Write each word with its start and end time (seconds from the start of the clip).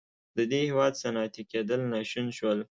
د 0.37 0.39
دې 0.51 0.61
هېواد 0.69 0.93
صنعتي 1.01 1.43
کېدل 1.51 1.81
ناشون 1.93 2.27
شول. 2.37 2.59